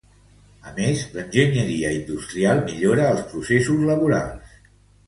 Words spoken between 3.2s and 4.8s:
processos laborals.